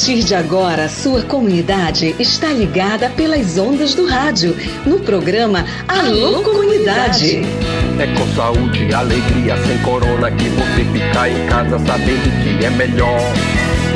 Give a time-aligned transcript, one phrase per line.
[0.00, 4.56] partir de agora, sua comunidade está ligada pelas ondas do rádio,
[4.86, 7.42] no programa Alô Comunidade.
[7.98, 12.70] É com saúde e alegria, sem corona, que você fica em casa sabendo que é
[12.70, 13.20] melhor.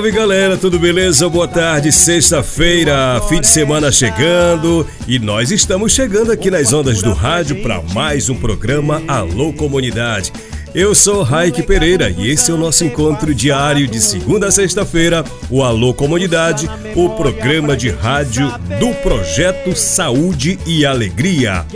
[0.00, 1.28] Salve galera, tudo beleza?
[1.28, 7.12] Boa tarde, sexta-feira, fim de semana chegando e nós estamos chegando aqui nas ondas do
[7.12, 10.32] rádio para mais um programa Alô Comunidade.
[10.74, 15.22] Eu sou Raik Pereira e esse é o nosso encontro diário de segunda a sexta-feira,
[15.50, 21.66] o Alô Comunidade, o programa de rádio do projeto Saúde e Alegria.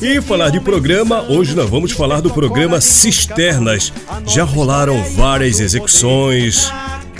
[0.00, 3.92] E falar de programa, hoje nós vamos falar do programa Cisternas.
[4.24, 6.72] Já rolaram várias execuções,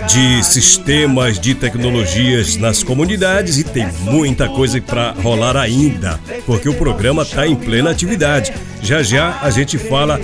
[0.06, 6.74] de sistemas de tecnologias nas comunidades e tem muita coisa para rolar ainda, porque o
[6.74, 8.52] programa está em plena atividade.
[8.82, 10.20] Já já a gente fala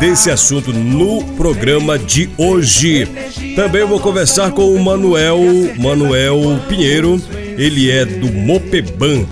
[0.00, 3.06] desse assunto no programa de hoje.
[3.54, 5.38] Também vou conversar com o Manuel,
[5.76, 7.20] Manuel Pinheiro,
[7.56, 9.26] ele é do Mopeban.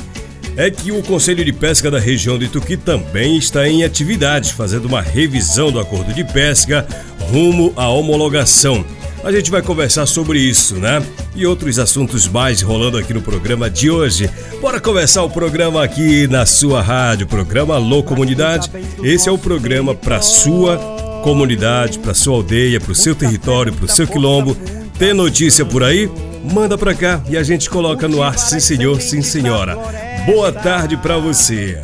[0.56, 4.86] É que o Conselho de Pesca da região de Tuqui também está em atividade, fazendo
[4.86, 6.86] uma revisão do acordo de pesca
[7.30, 8.84] rumo à homologação.
[9.26, 11.02] A gente vai conversar sobre isso, né?
[11.34, 14.30] E outros assuntos mais rolando aqui no programa de hoje.
[14.60, 18.70] Bora conversar o programa aqui na sua rádio, programa Alô Comunidade.
[19.02, 20.78] Esse é o programa para sua
[21.24, 24.56] comunidade, para sua aldeia, para o seu território, para o seu quilombo.
[24.96, 26.08] Tem notícia por aí?
[26.44, 29.76] Manda para cá e a gente coloca no ar, sim senhor, sim senhora.
[30.24, 31.82] Boa tarde para você.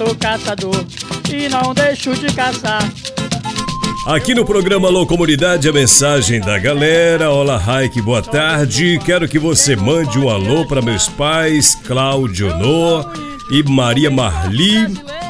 [0.00, 0.84] Sou caçador
[1.30, 2.82] e não deixo de caçar.
[4.06, 7.30] Aqui no programa Alô Comunidade, a mensagem da galera.
[7.30, 8.98] Olá, Raik, boa tarde.
[9.04, 13.04] Quero que você mande um alô para meus pais, Cláudio Nô
[13.50, 14.86] e Maria Marli,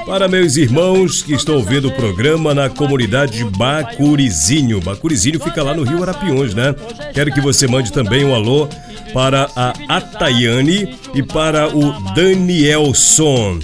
[0.07, 4.81] para meus irmãos que estão ouvindo o programa na comunidade Bacurizinho.
[4.81, 6.77] Bacurizinho fica lá no Rio Arapiões, né?
[7.13, 8.69] Quero que você mande também um alô
[9.13, 13.59] para a Atayane e para o Danielson.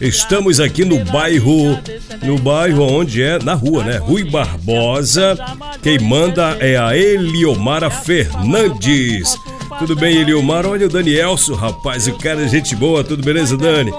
[0.00, 1.78] Estamos aqui no bairro,
[2.22, 3.98] no bairro onde é, na rua, né?
[3.98, 5.36] Rui Barbosa.
[5.82, 9.36] Quem manda é a Eliomara Fernandes.
[9.78, 10.66] Tudo bem, Eliomar?
[10.66, 13.92] Olha o Danielson, rapaz, o cara é gente boa, tudo beleza, Dani?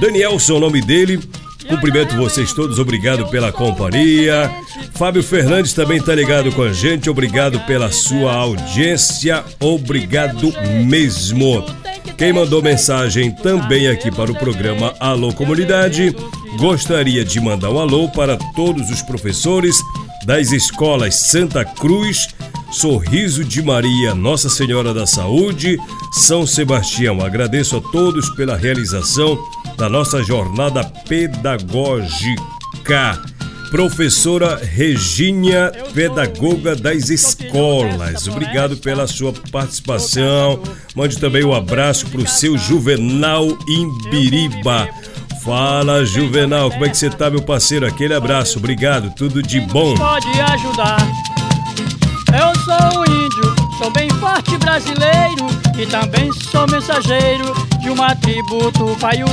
[0.00, 1.20] Danielson, o nome dele.
[1.68, 4.50] Cumprimento vocês todos, obrigado pela companhia.
[4.94, 10.52] Fábio Fernandes também está ligado com a gente, obrigado pela sua audiência, obrigado
[10.86, 11.64] mesmo.
[12.16, 16.14] Quem mandou mensagem também aqui para o programa Alô Comunidade,
[16.58, 19.76] gostaria de mandar um alô para todos os professores
[20.24, 22.28] das escolas Santa Cruz,
[22.70, 25.78] Sorriso de Maria, Nossa Senhora da Saúde,
[26.12, 27.20] São Sebastião.
[27.20, 29.38] Agradeço a todos pela realização
[29.76, 32.42] da nossa jornada pedagógica
[33.72, 38.28] professora Regínia, pedagoga das escolas.
[38.28, 40.62] Obrigado pela sua participação.
[40.94, 44.90] Mande também um abraço para o seu Juvenal Imbiriba.
[45.42, 47.86] Fala, Juvenal, como é que você tá, meu parceiro?
[47.86, 49.94] Aquele abraço, obrigado, tudo de bom.
[49.96, 50.98] Pode ajudar.
[52.28, 55.46] Eu sou um índio, sou bem forte brasileiro
[55.78, 59.26] e também sou mensageiro de uma tribo Tupaiú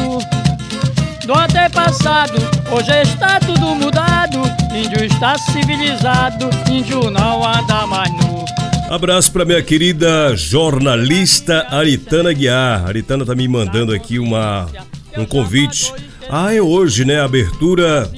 [1.26, 2.34] do antepassado.
[2.72, 4.40] Hoje está tudo mudado,
[4.76, 8.44] índio está civilizado, índio não anda mais nu.
[8.90, 12.88] Abraço para minha querida jornalista Aritana Guiar.
[12.88, 14.68] Aritana tá me mandando aqui uma
[15.16, 15.94] um convite.
[16.28, 17.22] Ah, é hoje, né?
[17.22, 18.10] A abertura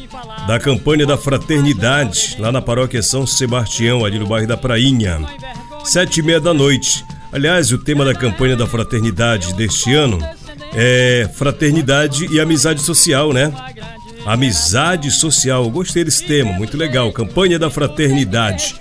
[0.47, 5.19] da campanha da fraternidade lá na paróquia São Sebastião, ali no bairro da Prainha.
[5.83, 7.03] sete e meia da noite.
[7.31, 10.19] Aliás, o tema da campanha da fraternidade deste ano
[10.73, 13.53] é fraternidade e amizade social, né?
[14.25, 15.69] Amizade social.
[15.69, 17.11] Gostei desse tema, muito legal.
[17.11, 18.75] Campanha da fraternidade.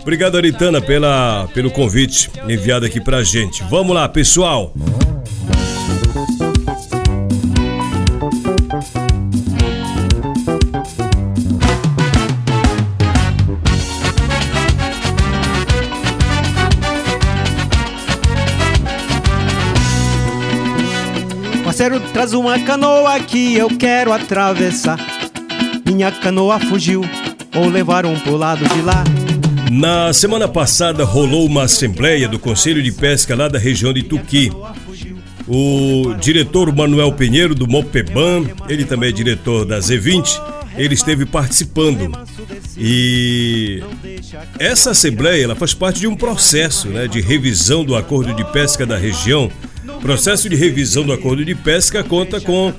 [0.00, 3.64] Obrigado, Aritana, pela, pelo convite enviado aqui pra gente.
[3.64, 4.72] Vamos lá, pessoal.
[21.86, 24.98] Parceiro, traz uma canoa que eu quero atravessar.
[25.86, 27.02] Minha canoa fugiu,
[27.54, 29.04] ou levaram pro lado de lá.
[29.70, 34.50] Na semana passada rolou uma assembleia do Conselho de Pesca lá da região de Tuqui.
[35.46, 40.42] O diretor Manuel Pinheiro do Mopeban, ele também é diretor da Z20,
[40.76, 42.10] ele esteve participando.
[42.76, 43.80] E
[44.58, 48.84] essa assembleia ela faz parte de um processo né, de revisão do acordo de pesca
[48.84, 49.52] da região
[50.06, 52.72] processo de revisão do acordo de pesca conta com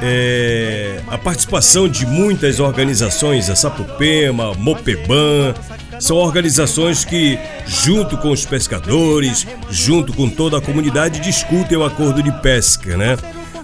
[0.00, 5.52] é, a participação de muitas organizações, a Sapupema, Mopeban,
[5.98, 7.36] são organizações que,
[7.66, 13.16] junto com os pescadores, junto com toda a comunidade, discutem o acordo de pesca, né?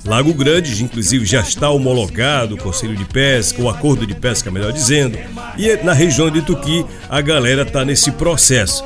[0.05, 4.73] Lago Grande, inclusive, já está homologado o Conselho de Pesca, o Acordo de Pesca, melhor
[4.73, 5.17] dizendo,
[5.57, 8.85] e na região de Tuqui a galera está nesse processo.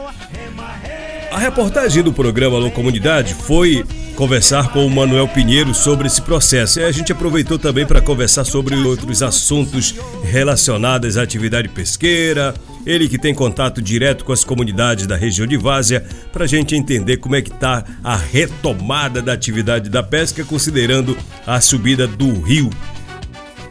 [1.31, 3.85] A reportagem do programa Alô Comunidade foi
[4.17, 6.81] conversar com o Manuel Pinheiro sobre esse processo.
[6.81, 9.95] E a gente aproveitou também para conversar sobre outros assuntos
[10.25, 12.53] relacionados à atividade pesqueira.
[12.85, 16.75] Ele que tem contato direto com as comunidades da região de Várzea, para a gente
[16.75, 21.17] entender como é que está a retomada da atividade da pesca, considerando
[21.47, 22.71] a subida do rio.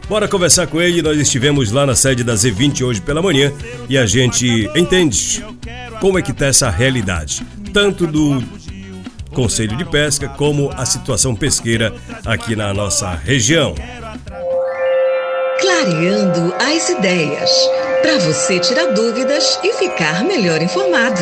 [0.08, 1.02] Bora conversar com ele.
[1.02, 3.52] Nós estivemos lá na sede da Z20 hoje pela manhã
[3.88, 5.44] e a gente entende
[6.00, 8.42] como é que está essa realidade, tanto do
[9.34, 11.94] Conselho de Pesca, como a situação pesqueira
[12.24, 13.74] aqui na nossa região.
[15.60, 17.50] Clareando as ideias,
[18.00, 21.20] para você tirar dúvidas e ficar melhor informado.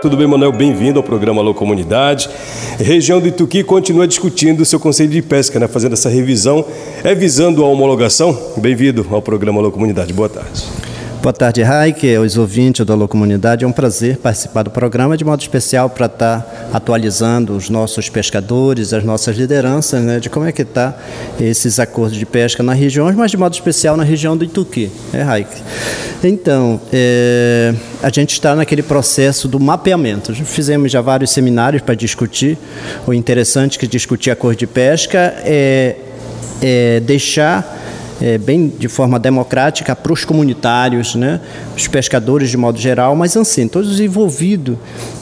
[0.00, 0.52] Tudo bem, Manuel?
[0.52, 2.30] Bem-vindo ao programa Alô Comunidade.
[2.78, 5.68] Região do Ituqui continua discutindo o seu Conselho de Pesca, né?
[5.68, 6.64] fazendo essa revisão.
[7.04, 8.54] É visando a homologação?
[8.56, 10.12] Bem-vindo ao programa Alô Comunidade.
[10.12, 10.79] Boa tarde.
[11.22, 13.62] Boa tarde, Raik, os ouvintes da Alô Comunidade.
[13.62, 18.94] É um prazer participar do programa, de modo especial para estar atualizando os nossos pescadores,
[18.94, 20.96] as nossas lideranças, né, de como é que está
[21.38, 25.20] esses acordos de pesca nas regiões, mas de modo especial na região do Ituqui, é,
[25.20, 25.50] Raik.
[26.24, 30.34] Então, é, a gente está naquele processo do mapeamento.
[30.34, 32.56] Fizemos já vários seminários para discutir.
[33.06, 35.96] O interessante é que discutir acordo de pesca é,
[36.62, 37.76] é deixar
[38.20, 41.40] é, bem de forma democrática para os comunitários, né,
[41.76, 44.76] os pescadores de modo geral, mas assim, todos envolvidos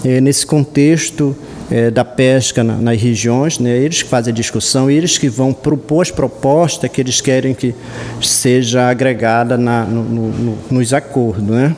[0.05, 1.37] é, nesse contexto
[1.71, 5.53] é, da pesca na, nas regiões, né, eles que fazem a discussão, eles que vão
[5.53, 7.75] propor as propostas que eles querem que
[8.23, 11.45] seja agregada na, no, no, nos acordos.
[11.45, 11.77] Né.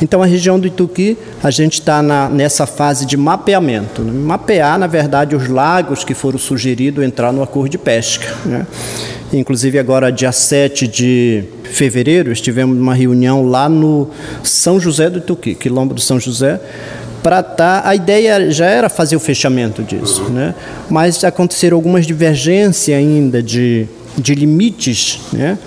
[0.00, 4.02] Então, a região do Ituqui, a gente está nessa fase de mapeamento.
[4.02, 4.12] Né?
[4.12, 8.26] Mapear, na verdade, os lagos que foram sugeridos entrar no acordo de pesca.
[8.44, 8.66] Né?
[9.32, 14.08] Inclusive, agora, dia 7 de fevereiro, estivemos numa reunião lá no
[14.42, 16.60] São José do Ituqui, quilombo do São José,
[17.26, 17.82] para estar.
[17.82, 20.54] Tá, a ideia já era fazer o fechamento disso, né?
[20.88, 25.58] mas aconteceram algumas divergências ainda de, de limites, né?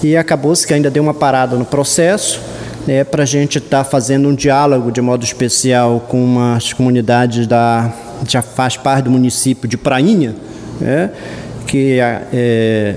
[0.00, 2.40] e acabou-se que ainda deu uma parada no processo.
[2.86, 7.46] Né, para a gente estar tá fazendo um diálogo de modo especial com umas comunidades
[7.46, 7.92] da
[8.26, 10.34] já faz parte do município de Prainha,
[10.80, 11.10] né,
[11.66, 12.96] que é,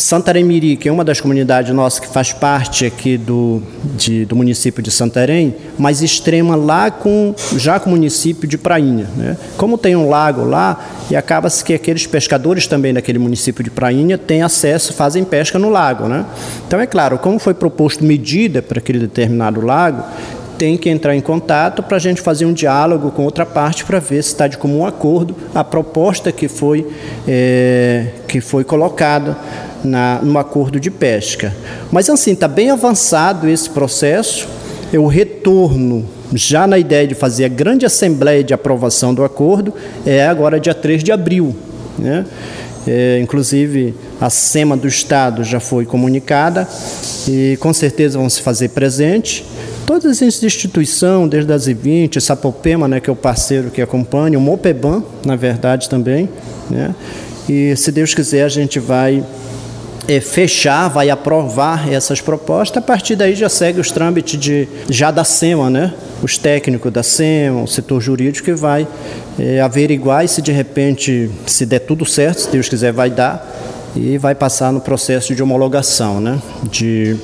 [0.00, 3.62] Santarém-Miri, que é uma das comunidades nossas que faz parte aqui do,
[3.96, 9.08] de, do município de Santarém, mas extrema lá com já com o município de Prainha.
[9.16, 9.36] Né?
[9.56, 10.78] Como tem um lago lá,
[11.10, 15.68] e acaba-se que aqueles pescadores também daquele município de Prainha têm acesso, fazem pesca no
[15.68, 16.08] lago.
[16.08, 16.24] Né?
[16.66, 20.04] Então, é claro, como foi proposto medida para aquele determinado lago,
[20.60, 23.98] tem que entrar em contato para a gente fazer um diálogo com outra parte para
[23.98, 26.86] ver se está de comum acordo a proposta que foi,
[27.26, 29.38] é, que foi colocada
[29.82, 31.56] na, no acordo de pesca.
[31.90, 34.46] Mas assim, está bem avançado esse processo,
[34.92, 39.72] é o retorno já na ideia de fazer a grande assembleia de aprovação do acordo
[40.04, 41.56] é agora dia 3 de abril.
[41.98, 42.26] Né?
[42.86, 46.68] É, inclusive, a SEMA do Estado já foi comunicada
[47.26, 49.42] e com certeza vão se fazer presente
[49.90, 54.40] todas as instituições, desde as I20, Sapopema, né, que é o parceiro que acompanha, o
[54.40, 56.28] Mopeban, na verdade, também.
[56.70, 56.94] Né?
[57.48, 59.24] E, se Deus quiser, a gente vai
[60.06, 62.80] é, fechar, vai aprovar essas propostas.
[62.80, 65.92] A partir daí já segue os trâmites de, já da SEMA, né?
[66.22, 68.86] os técnicos da SEMA, o setor jurídico, que vai
[69.40, 73.44] é, averiguar e se de repente, se der tudo certo, se Deus quiser, vai dar,
[73.96, 76.40] e vai passar no processo de homologação, né?
[76.70, 77.16] de,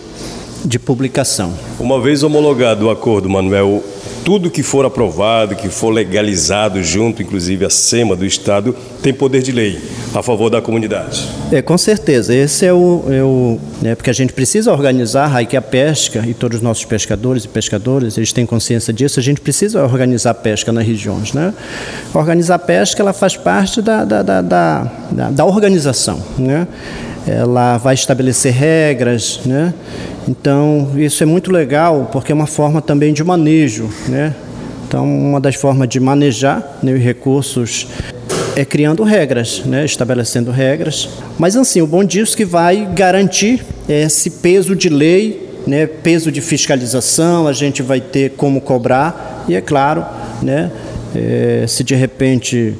[0.64, 1.52] de publicação.
[1.78, 3.82] Uma vez homologado o acordo, Manuel,
[4.26, 9.40] tudo que for aprovado, que for legalizado junto, inclusive a SEMA do Estado, tem poder
[9.40, 9.78] de lei
[10.12, 11.28] a favor da comunidade.
[11.52, 12.34] É, com certeza.
[12.34, 13.04] Esse é o.
[13.08, 16.62] É o né, porque a gente precisa organizar aí que a pesca e todos os
[16.62, 20.84] nossos pescadores e pescadoras, eles têm consciência disso, a gente precisa organizar a pesca nas
[20.84, 21.32] regiões.
[21.32, 21.54] Né?
[22.12, 24.90] Organizar a pesca ela faz parte da, da, da, da,
[25.30, 26.20] da organização.
[26.36, 26.66] Né?
[27.26, 29.74] Ela vai estabelecer regras, né?
[30.28, 34.34] Então, isso é muito legal, porque é uma forma também de manejo, né?
[34.86, 37.88] Então, uma das formas de manejar né, os recursos
[38.54, 41.08] é criando regras, né, estabelecendo regras.
[41.38, 46.30] Mas assim, o bom disso é que vai garantir esse peso de lei, né, peso
[46.30, 50.06] de fiscalização, a gente vai ter como cobrar e é claro,
[50.40, 50.70] né,
[51.14, 52.74] é, se de repente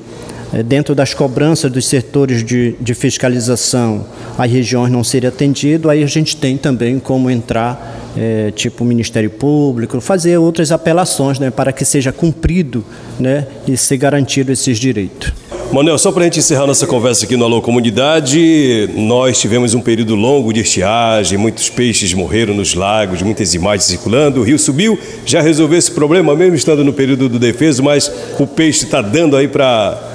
[0.64, 4.06] dentro das cobranças dos setores de, de fiscalização
[4.38, 9.30] as regiões não serem atendidas, aí a gente tem também como entrar é, tipo Ministério
[9.30, 12.84] Público, fazer outras apelações né, para que seja cumprido
[13.18, 15.32] né, e ser garantido esses direitos.
[15.72, 19.80] Manuel, só para a gente encerrar nossa conversa aqui no Alô Comunidade, nós tivemos um
[19.80, 24.98] período longo de estiagem, muitos peixes morreram nos lagos, muitas imagens circulando, o rio subiu,
[25.24, 29.36] já resolveu esse problema, mesmo estando no período do defeso, mas o peixe está dando
[29.36, 30.05] aí para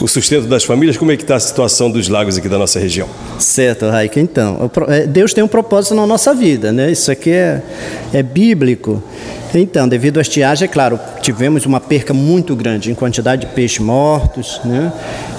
[0.00, 0.96] o sustento das famílias.
[0.96, 3.08] Como é que está a situação dos lagos aqui da nossa região?
[3.38, 4.18] Certo, Raik.
[4.18, 6.90] Então, é, Deus tem um propósito na nossa vida, né?
[6.90, 7.62] Isso aqui é,
[8.12, 9.02] é bíblico.
[9.54, 13.78] Então, devido à estiagem, é claro, tivemos uma perca muito grande em quantidade de peixes
[13.78, 14.92] mortos, né?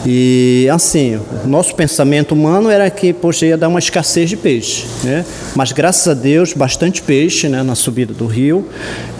[0.06, 4.86] E assim, o nosso pensamento humano era que, poxa, ia dar uma escassez de peixe,
[5.04, 5.24] né?
[5.56, 8.68] Mas graças a Deus, bastante peixe, né, na subida do rio.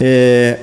[0.00, 0.58] É...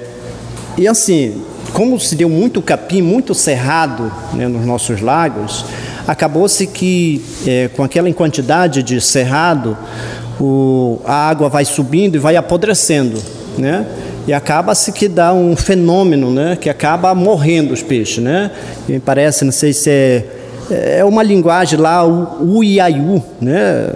[0.78, 1.42] E assim,
[1.76, 5.66] como se deu muito capim, muito cerrado né, nos nossos lagos,
[6.08, 9.78] acabou-se que é, com aquela quantidade de cerrado,
[10.40, 13.22] o, a água vai subindo e vai apodrecendo,
[13.58, 13.86] né?
[14.26, 16.56] E acaba-se que dá um fenômeno, né?
[16.56, 18.52] Que acaba morrendo os peixes, né?
[18.88, 20.26] Me parece, não sei se é
[20.70, 23.92] é uma linguagem lá, o uiaiu, né?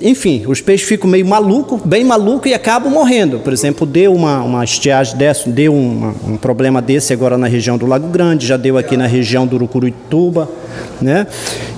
[0.00, 3.38] Enfim, os peixes ficam meio maluco, bem maluco e acabam morrendo.
[3.40, 7.76] Por exemplo, deu uma, uma estiagem dessa, deu uma, um problema desse agora na região
[7.76, 10.48] do Lago Grande, já deu aqui na região do Urucurituba,
[11.00, 11.26] né?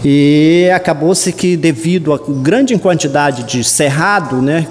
[0.05, 4.67] E acabou-se que devido a grande quantidade de cerrado, né,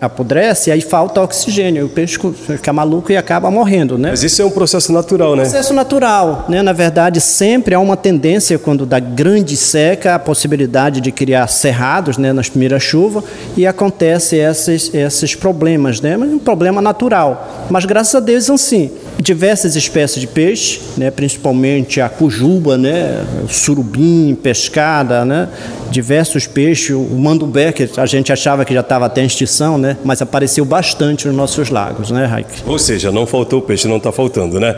[0.00, 4.10] apodrece, aí falta oxigênio, o peixe fica maluco e acaba morrendo, né?
[4.10, 5.42] Mas isso é um processo natural, né?
[5.42, 6.62] Processo natural, né?
[6.62, 12.18] Na verdade, sempre há uma tendência quando dá grande seca, a possibilidade de criar cerrados,
[12.18, 13.24] né, nas primeiras chuvas
[13.56, 16.16] e acontece esses esses problemas, né?
[16.16, 17.66] Mas é um problema natural.
[17.70, 18.90] Mas graças a Deus, assim,
[19.22, 25.48] diversas espécies de peixe, né, principalmente a cujuba, né, surubim, pescada, né,
[25.90, 29.96] diversos peixes, o mandubé, que a gente achava que já estava até em extinção, né,
[30.04, 32.62] mas apareceu bastante nos nossos lagos, né, Raik?
[32.66, 34.76] Ou seja, não faltou peixe, não está faltando, né?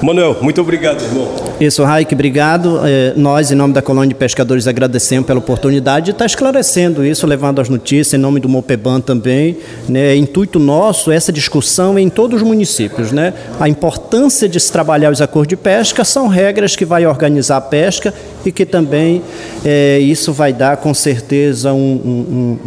[0.00, 1.28] Manuel, muito obrigado, irmão.
[1.60, 2.80] Isso, Raik, obrigado.
[2.84, 7.26] É, nós, em nome da Colônia de Pescadores, agradecemos pela oportunidade de estar esclarecendo isso,
[7.26, 9.58] levando as notícias, em nome do Mopeban também,
[9.88, 15.10] né, intuito nosso, essa discussão em todos os municípios, né, a importância de se trabalhar
[15.10, 18.14] os acordos de pesca são regras que vai organizar a pesca
[18.46, 19.20] e que também
[19.64, 22.58] é, isso vai dar com certeza um, um,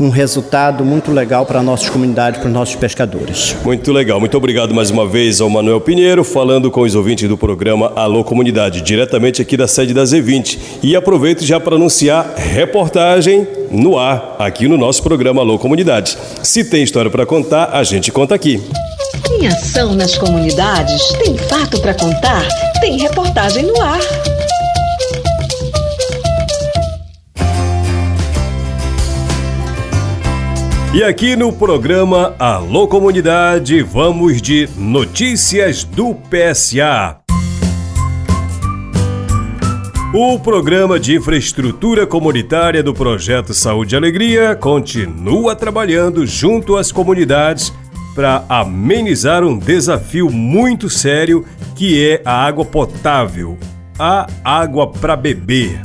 [0.00, 3.54] um, um resultado muito legal para a nossa comunidade, para os nossos pescadores.
[3.62, 7.36] Muito legal, muito obrigado mais uma vez ao Manuel Pinheiro, falando com os ouvintes do
[7.36, 10.58] programa Alô Comunidade, diretamente aqui da sede da Z20.
[10.82, 16.16] E aproveito já para anunciar reportagem no ar, aqui no nosso programa Alô Comunidade.
[16.42, 18.62] Se tem história para contar, a gente conta aqui.
[19.46, 21.08] Ação nas comunidades?
[21.22, 22.42] Tem fato para contar?
[22.80, 24.00] Tem reportagem no ar.
[30.94, 37.18] E aqui no programa Alô Comunidade, vamos de notícias do PSA.
[40.14, 47.72] O programa de infraestrutura comunitária do projeto Saúde e Alegria continua trabalhando junto às comunidades
[48.14, 51.44] para amenizar um desafio muito sério
[51.74, 53.58] que é a água potável,
[53.98, 55.80] a água para beber.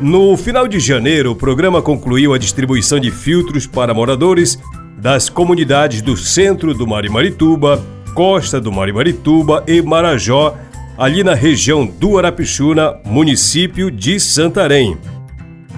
[0.00, 4.58] No final de janeiro, o programa concluiu a distribuição de filtros para moradores
[4.98, 7.82] das comunidades do centro do Marimarituba,
[8.14, 10.56] costa do Marimarituba e Marajó,
[10.98, 14.98] ali na região do Arapixuna, município de Santarém.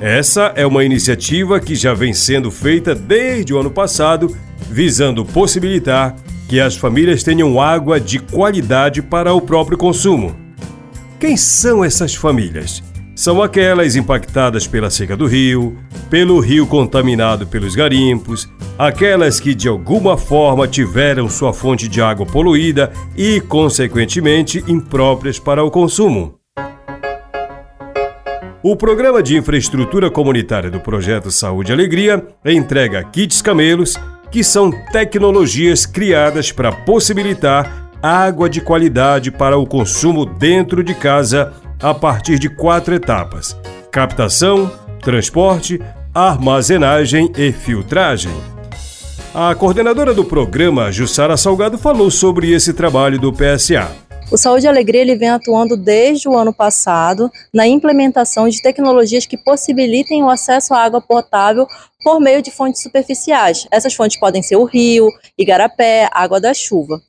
[0.01, 4.37] Essa é uma iniciativa que já vem sendo feita desde o ano passado
[4.71, 6.15] visando possibilitar
[6.49, 10.37] que as famílias tenham água de qualidade para o próprio consumo.
[11.19, 12.83] Quem são essas famílias?
[13.15, 15.77] São aquelas impactadas pela seca do rio,
[16.09, 22.25] pelo rio contaminado pelos garimpos, aquelas que de alguma forma tiveram sua fonte de água
[22.25, 26.38] poluída e, consequentemente, impróprias para o consumo.
[28.71, 33.97] O Programa de Infraestrutura Comunitária do Projeto Saúde e Alegria entrega kits camelos
[34.31, 41.55] que são tecnologias criadas para possibilitar água de qualidade para o consumo dentro de casa
[41.81, 43.59] a partir de quatro etapas:
[43.91, 44.71] captação,
[45.01, 45.81] transporte,
[46.13, 48.35] armazenagem e filtragem.
[49.35, 54.08] A coordenadora do programa, Jussara Salgado, falou sobre esse trabalho do PSA.
[54.31, 59.25] O Saúde e Alegria ele vem atuando desde o ano passado na implementação de tecnologias
[59.25, 61.67] que possibilitem o acesso à água potável
[62.05, 63.67] por meio de fontes superficiais.
[63.71, 65.09] Essas fontes podem ser o rio,
[65.39, 67.01] igarapé, água da chuva.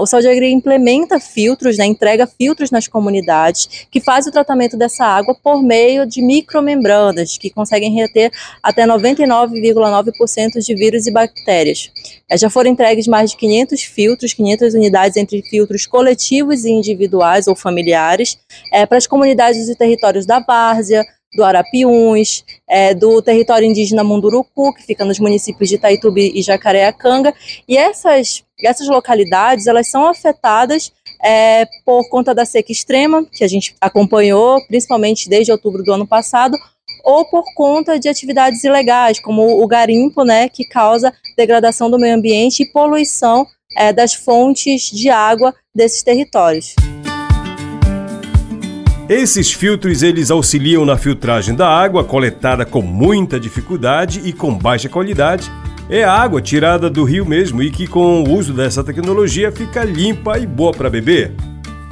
[0.00, 5.04] O Saúde Agrícola implementa filtros, né, entrega filtros nas comunidades, que faz o tratamento dessa
[5.04, 8.30] água por meio de micromembranas, que conseguem reter
[8.62, 11.90] até 99,9% de vírus e bactérias.
[12.28, 17.46] É, já foram entregues mais de 500 filtros, 500 unidades entre filtros coletivos e individuais
[17.46, 18.38] ou familiares,
[18.72, 24.74] é, para as comunidades e territórios da Várzea, do Arapiuns, é, do território indígena Munduruku,
[24.74, 27.32] que fica nos municípios de Itaitubi e Jacareacanga,
[27.68, 33.48] e essas, essas localidades, elas são afetadas é, por conta da seca extrema, que a
[33.48, 36.56] gente acompanhou, principalmente desde outubro do ano passado,
[37.04, 42.14] ou por conta de atividades ilegais, como o garimpo, né, que causa degradação do meio
[42.14, 46.74] ambiente e poluição é, das fontes de água desses territórios.
[49.08, 54.88] Esses filtros eles auxiliam na filtragem da água coletada com muita dificuldade e com baixa
[54.88, 55.50] qualidade.
[55.92, 60.38] É água tirada do rio mesmo e que com o uso dessa tecnologia fica limpa
[60.38, 61.32] e boa para beber.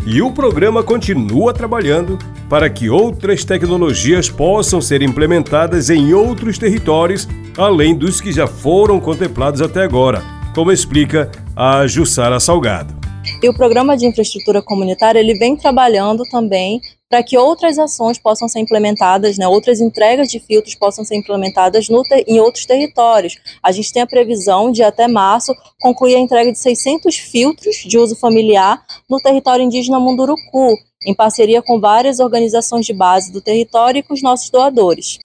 [0.07, 2.17] E o programa continua trabalhando
[2.49, 9.01] para que outras tecnologias possam ser implementadas em outros territórios, além dos que já foram
[9.01, 10.23] contemplados até agora,
[10.55, 13.08] como explica a Jussara Salgado.
[13.43, 18.49] E o programa de infraestrutura comunitária ele vem trabalhando também para que outras ações possam
[18.49, 23.37] ser implementadas, né, outras entregas de filtros possam ser implementadas no, em outros territórios.
[23.63, 27.99] A gente tem a previsão de até março concluir a entrega de 600 filtros de
[27.99, 34.01] uso familiar no território indígena Munduruku, em parceria com várias organizações de base do território
[34.01, 35.19] e com os nossos doadores.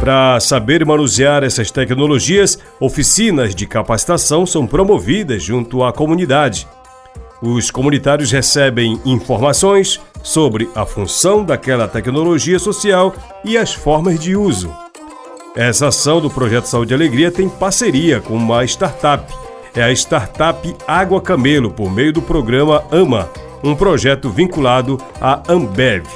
[0.00, 6.68] Para saber manusear essas tecnologias, oficinas de capacitação são promovidas junto à comunidade.
[7.42, 14.72] Os comunitários recebem informações sobre a função daquela tecnologia social e as formas de uso.
[15.56, 19.32] Essa ação do Projeto Saúde e Alegria tem parceria com uma startup.
[19.74, 23.28] É a startup Água Camelo, por meio do programa AMA,
[23.64, 26.06] um projeto vinculado à Ambev.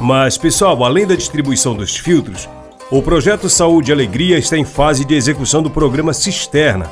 [0.00, 2.48] Mas, pessoal, além da distribuição dos filtros,
[2.90, 6.90] o projeto Saúde e Alegria está em fase de execução do programa Cisterna.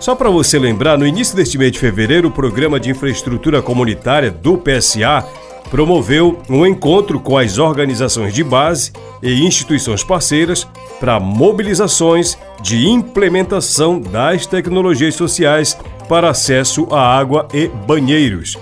[0.00, 4.30] Só para você lembrar, no início deste mês de fevereiro, o Programa de Infraestrutura Comunitária
[4.30, 5.24] do PSA
[5.70, 10.66] promoveu um encontro com as organizações de base e instituições parceiras
[10.98, 18.56] para mobilizações de implementação das tecnologias sociais para acesso à água e banheiros.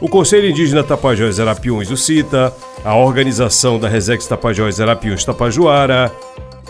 [0.00, 6.10] O Conselho Indígena Tapajós Arapiuns do CITA, a Organização da Resex Tapajós Arapiuns Tapajuara,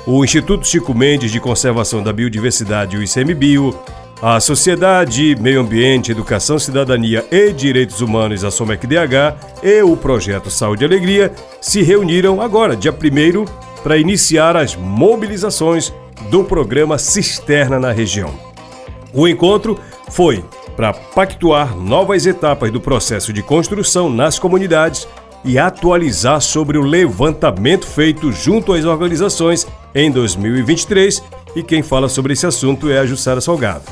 [0.05, 3.79] o Instituto Chico Mendes de Conservação da Biodiversidade, o ICMBio,
[4.21, 10.83] a Sociedade Meio Ambiente, Educação, Cidadania e Direitos Humanos, a SOMEC-DH, e o Projeto Saúde
[10.83, 13.45] e Alegria se reuniram agora, dia 1
[13.81, 15.93] para iniciar as mobilizações
[16.31, 18.35] do programa Cisterna na região.
[19.15, 19.79] O encontro
[20.11, 20.45] foi
[20.81, 25.07] para pactuar novas etapas do processo de construção nas comunidades
[25.45, 31.23] e atualizar sobre o levantamento feito junto às organizações em 2023.
[31.55, 33.85] E quem fala sobre esse assunto é a Jussara Salgado.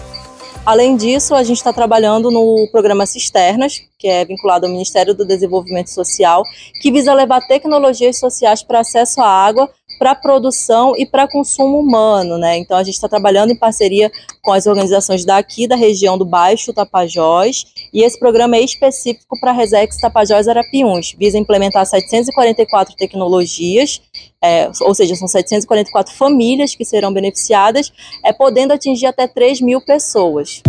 [0.64, 5.26] Além disso, a gente está trabalhando no programa Cisternas, que é vinculado ao Ministério do
[5.26, 6.42] Desenvolvimento Social,
[6.80, 9.68] que visa levar tecnologias sociais para acesso à água
[9.98, 12.56] para produção e para consumo humano, né?
[12.56, 14.10] Então a gente está trabalhando em parceria
[14.42, 19.52] com as organizações daqui da região do Baixo Tapajós e esse programa é específico para
[19.52, 24.00] Resex Tapajós Arapiuns, visa implementar 744 tecnologias,
[24.42, 27.92] é, ou seja, são 744 famílias que serão beneficiadas,
[28.24, 30.62] é podendo atingir até 3 mil pessoas.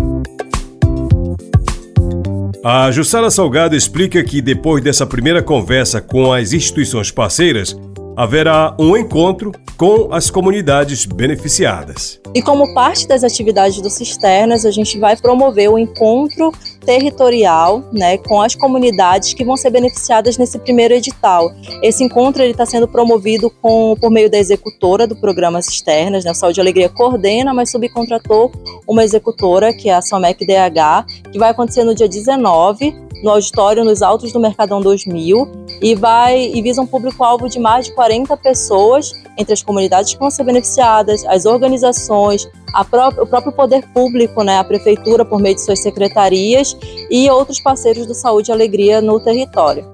[2.62, 7.74] A Jussara Salgado explica que depois dessa primeira conversa com as instituições parceiras,
[8.20, 12.20] haverá um encontro com as comunidades beneficiadas.
[12.36, 16.52] E como parte das atividades do Cisternas, a gente vai promover o encontro
[16.86, 21.50] territorial né, com as comunidades que vão ser beneficiadas nesse primeiro edital.
[21.82, 26.60] Esse encontro está sendo promovido com, por meio da executora do programa Cisternas, né, Saúde
[26.60, 28.52] e Alegria coordena, mas subcontratou
[28.86, 33.84] uma executora, que é a SOMEC DH, que vai acontecer no dia 19 no auditório
[33.84, 38.09] nos Altos do Mercadão 2000 e vai e visa um público-alvo de mais de 40
[38.38, 42.48] pessoas entre as comunidades que vão ser beneficiadas, as organizações,
[42.90, 46.78] pró o próprio poder público, né, a prefeitura por meio de suas secretarias
[47.10, 49.86] e outros parceiros do Saúde e Alegria no território.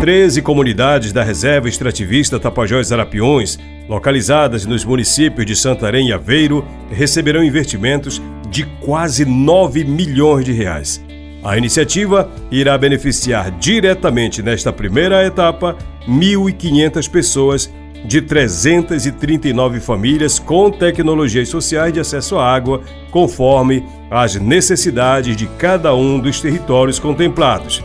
[0.00, 3.56] 13 comunidades da Reserva Extrativista Tapajós Arapiões,
[3.88, 11.00] localizadas nos municípios de Santarém e Aveiro, receberão investimentos de quase 9 milhões de reais.
[11.44, 15.76] A iniciativa irá beneficiar diretamente nesta primeira etapa
[16.08, 17.72] 1.500 pessoas
[18.04, 25.92] de 339 famílias com tecnologias sociais de acesso à água, conforme as necessidades de cada
[25.94, 27.82] um dos territórios contemplados.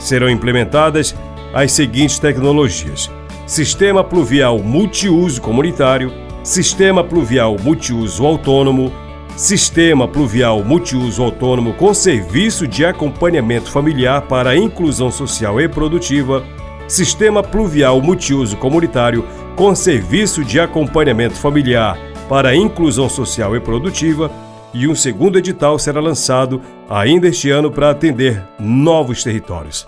[0.00, 1.14] Serão implementadas
[1.54, 3.08] as seguintes tecnologias:
[3.46, 8.92] Sistema pluvial multiuso comunitário, Sistema pluvial multiuso autônomo,
[9.36, 16.42] Sistema Pluvial Multiuso Autônomo com serviço de acompanhamento familiar para inclusão social e produtiva,
[16.88, 21.98] Sistema Pluvial Multiuso Comunitário com serviço de acompanhamento familiar
[22.30, 24.30] para inclusão social e produtiva,
[24.72, 29.86] e um segundo edital será lançado ainda este ano para atender novos territórios.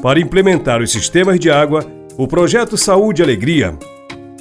[0.00, 1.84] Para implementar os sistemas de água,
[2.16, 3.76] o projeto Saúde e Alegria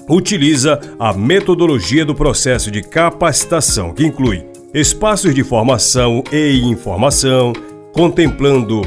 [0.10, 4.44] utiliza a metodologia do processo de capacitação, que inclui
[4.74, 7.54] espaços de formação e informação,
[7.94, 8.82] contemplando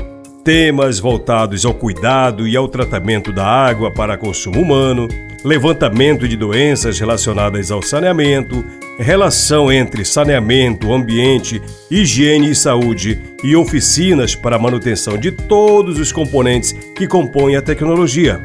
[0.44, 5.06] temas voltados ao cuidado e ao tratamento da água para consumo humano,
[5.44, 8.64] levantamento de doenças relacionadas ao saneamento,
[8.98, 16.72] relação entre saneamento, ambiente, higiene e saúde e oficinas para manutenção de todos os componentes
[16.96, 18.40] que compõem a tecnologia.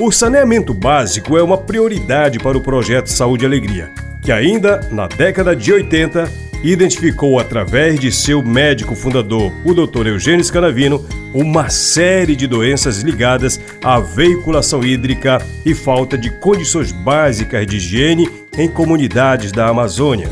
[0.00, 3.90] O saneamento básico é uma prioridade para o projeto Saúde e Alegria,
[4.22, 6.30] que ainda na década de 80
[6.62, 10.06] identificou através de seu médico fundador, o Dr.
[10.06, 17.66] Eugênio Scanavino, uma série de doenças ligadas à veiculação hídrica e falta de condições básicas
[17.66, 20.30] de higiene em comunidades da Amazônia.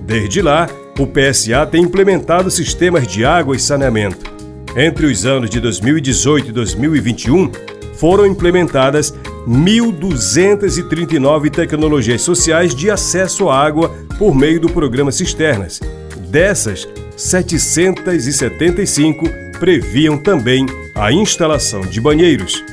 [0.00, 4.38] Desde lá, o PSA tem implementado sistemas de água e saneamento.
[4.76, 7.50] Entre os anos de 2018 e 2021,
[7.98, 9.14] foram implementadas
[9.46, 15.80] 1.239 tecnologias sociais de acesso à água por meio do programa Cisternas.
[16.28, 19.26] Dessas, 775
[19.58, 22.64] previam também a instalação de banheiros,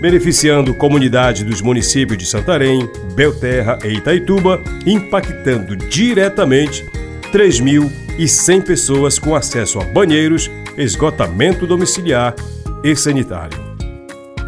[0.00, 6.84] beneficiando comunidades dos municípios de Santarém, Belterra e Itaituba, impactando diretamente
[7.32, 12.34] 3.100 pessoas com acesso a banheiros, esgotamento domiciliar
[12.82, 13.71] e sanitário.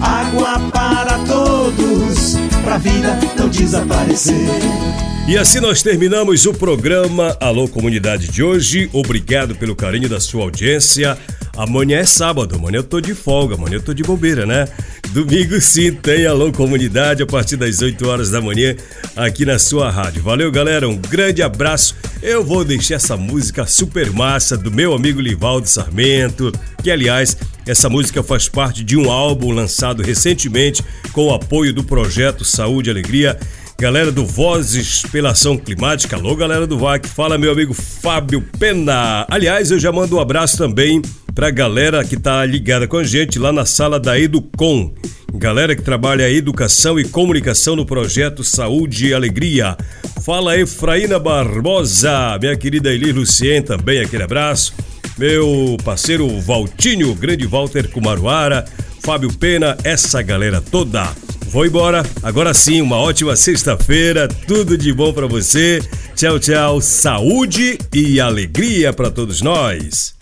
[0.00, 5.07] água para todos, pra vida não desaparecer.
[5.28, 8.88] E assim nós terminamos o programa Alô Comunidade de hoje.
[8.94, 11.18] Obrigado pelo carinho da sua audiência.
[11.54, 14.66] Amanhã é sábado, amanhã eu tô de folga, amanhã eu tô de bobeira, né?
[15.10, 18.74] Domingo sim tem Alô Comunidade a partir das 8 horas da manhã
[19.14, 20.22] aqui na sua rádio.
[20.22, 21.94] Valeu, galera, um grande abraço.
[22.22, 26.50] Eu vou deixar essa música super massa do meu amigo Livaldo Sarmento,
[26.82, 27.36] que aliás,
[27.66, 32.88] essa música faz parte de um álbum lançado recentemente com o apoio do projeto Saúde
[32.88, 33.38] e Alegria
[33.80, 36.16] galera do Vozes pela Ação Climática.
[36.16, 37.06] Alô, galera do VAC.
[37.06, 39.24] Fala, meu amigo Fábio Pena.
[39.30, 41.00] Aliás, eu já mando um abraço também
[41.32, 44.92] pra galera que tá ligada com a gente lá na sala da Educom.
[45.32, 49.76] Galera que trabalha a educação e comunicação no projeto Saúde e Alegria.
[50.24, 54.74] Fala Efraína Barbosa, minha querida Elir Lucien também, aquele abraço.
[55.16, 58.64] Meu parceiro Valtinho, grande Walter Kumaruara,
[59.04, 61.08] Fábio Pena, essa galera toda.
[61.50, 62.04] Vou embora.
[62.22, 64.28] Agora sim, uma ótima sexta-feira.
[64.28, 65.80] Tudo de bom para você.
[66.14, 66.80] Tchau, tchau.
[66.80, 70.14] Saúde e alegria para todos nós.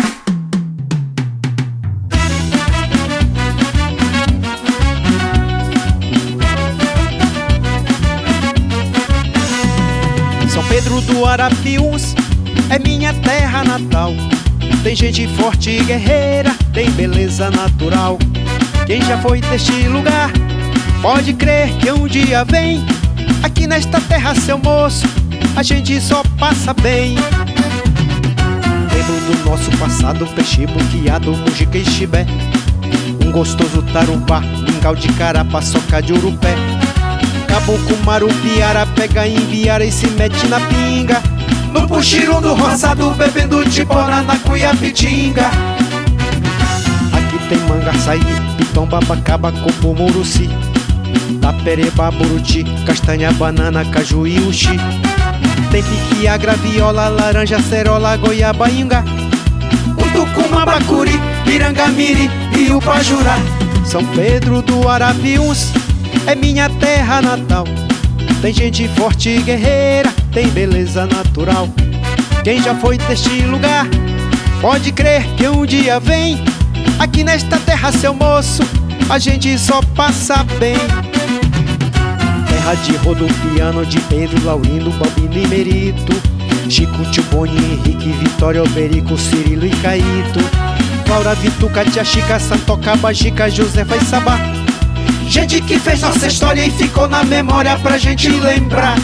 [10.48, 12.14] São Pedro do Arapiuns
[12.70, 14.12] é minha terra natal.
[14.84, 18.16] Tem gente forte e guerreira, tem beleza natural.
[18.86, 20.30] Quem já foi deste lugar
[21.02, 22.84] Pode crer que um dia vem
[23.42, 25.06] Aqui nesta terra, seu moço
[25.54, 27.16] A gente só passa bem.
[28.92, 32.26] Lembro do nosso passado Peixe buqueado, mujica e chibé
[33.24, 36.54] Um gostoso tarubá Mingau de cara, paçoca de urupé.
[37.46, 41.22] Caboclo, marupiara Pega, enviara e se mete na pinga.
[41.72, 45.46] No puxirum do roçado Bebendo de bora na cuiapitinga
[47.12, 48.20] Aqui tem manga, açaí,
[48.56, 50.48] pitão, babacaba, coco, muruci
[51.40, 54.76] Tapereba, buruti, castanha, banana, caju e uxi.
[55.70, 59.04] Tem piquia, graviola, laranja, cerola, goiaba, inga.
[59.96, 63.36] Utucuma, bacuri, pirangamiri e o pajurá
[63.84, 65.72] São Pedro do Arapiuns
[66.26, 67.64] é minha terra natal.
[68.40, 71.68] Tem gente forte e guerreira, tem beleza natural.
[72.44, 73.86] Quem já foi deste lugar,
[74.60, 76.42] pode crer que um dia vem.
[76.98, 78.62] Aqui nesta terra, seu moço,
[79.08, 80.76] a gente só passa bem
[82.66, 86.12] Terra de rodopiano de Pedro, Laurindo, Balbino e Merito
[86.68, 90.40] Chico, Tibone, Henrique, Vitória, Alberico, Cirilo e Caíto
[91.08, 94.36] Laura, Vituca, Tia Chica, Santoca, Bajica, Josefa e Sabá.
[95.28, 98.96] Gente que fez nossa história e ficou na memória pra gente lembrar.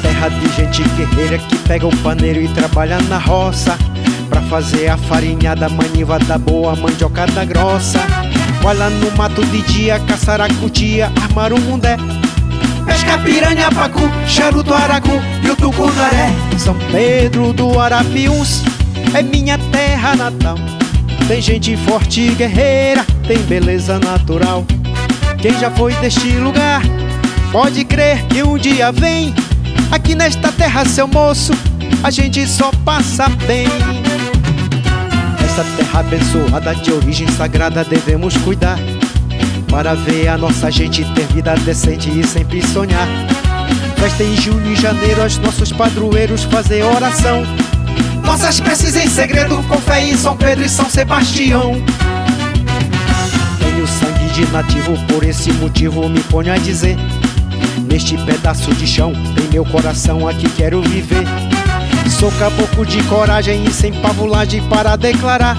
[0.00, 3.76] Terra de gente guerreira que pega o paneiro e trabalha na roça
[4.30, 7.98] Pra fazer a farinhada, maniva da boa, mandioca da grossa
[8.62, 11.96] Vai lá no mato de dia, caçar a cutia, armar o mundé
[12.84, 18.62] Pesca piranha, pacu, charuto, aracu e o tucunaré São Pedro do Arapiuns
[19.14, 20.56] é minha terra natal.
[21.26, 24.64] Tem gente forte e guerreira, tem beleza natural.
[25.40, 26.82] Quem já foi deste lugar,
[27.50, 29.34] pode crer que um dia vem.
[29.90, 31.52] Aqui nesta terra, seu moço,
[32.02, 33.66] a gente só passa bem
[35.60, 38.78] essa terra abençoada de origem sagrada devemos cuidar.
[39.68, 43.06] Para ver a nossa gente ter vida decente e sempre sonhar.
[43.96, 47.42] Festa em junho e janeiro aos nossos padroeiros fazer oração.
[48.24, 51.72] Nossas preces em segredo com fé em São Pedro e São Sebastião.
[53.58, 56.96] Tenho sangue de nativo, por esse motivo me ponho a dizer.
[57.90, 61.26] Neste pedaço de chão, em meu coração aqui quero viver
[62.20, 65.56] Sou caboclo de coragem e sem pavulagem para declarar.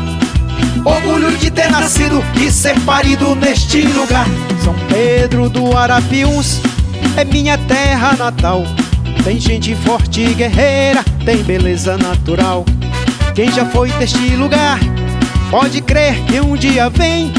[0.85, 4.27] Orgulho de ter nascido e ser parido neste lugar.
[4.63, 6.61] São Pedro do Arapiuns
[7.17, 8.63] é minha terra natal.
[9.23, 12.63] Tem gente forte e guerreira, tem beleza natural.
[13.33, 14.79] Quem já foi deste lugar,
[15.49, 17.33] pode crer que um dia vem.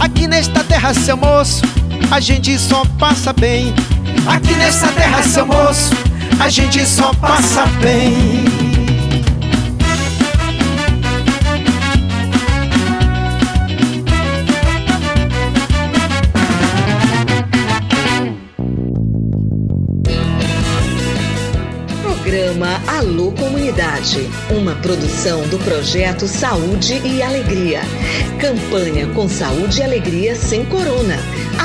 [0.00, 1.62] Aqui nesta terra, seu moço,
[2.10, 3.72] a gente só passa bem.
[4.26, 5.94] Aqui nesta terra, seu moço,
[6.40, 8.44] a gente só passa bem.
[22.02, 27.80] Programa Alô Comunidade, uma produção do projeto Saúde e Alegria.
[28.40, 31.16] Campanha com Saúde e Alegria sem Corona.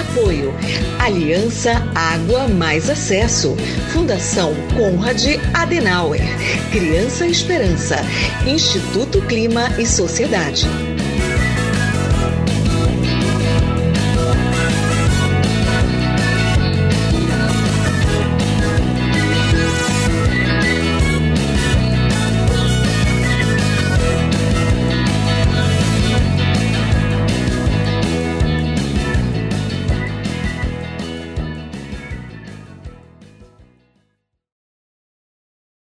[0.09, 0.53] Apoio
[0.99, 3.55] Aliança Água Mais Acesso.
[3.93, 6.21] Fundação Conrad Adenauer.
[6.71, 7.97] Criança Esperança.
[8.47, 10.67] Instituto Clima e Sociedade.